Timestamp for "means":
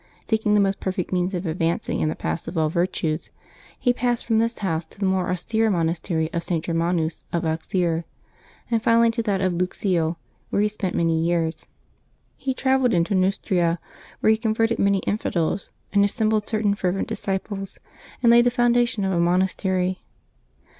1.11-1.35